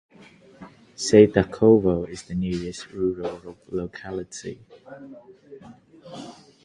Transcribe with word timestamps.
Seytakovo 0.95 2.09
is 2.09 2.23
the 2.23 2.33
nearest 2.33 2.87
rural 2.91 3.55
locality. 3.69 4.65